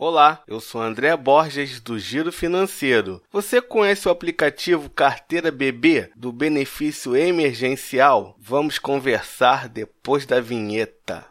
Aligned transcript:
Olá, 0.00 0.44
eu 0.46 0.60
sou 0.60 0.80
André 0.80 1.16
Borges 1.16 1.80
do 1.80 1.98
Giro 1.98 2.30
Financeiro. 2.30 3.20
Você 3.32 3.60
conhece 3.60 4.06
o 4.06 4.12
aplicativo 4.12 4.88
Carteira 4.88 5.50
BB 5.50 6.12
do 6.14 6.30
benefício 6.30 7.16
emergencial? 7.16 8.36
Vamos 8.38 8.78
conversar 8.78 9.68
depois 9.68 10.24
da 10.24 10.40
vinheta. 10.40 11.26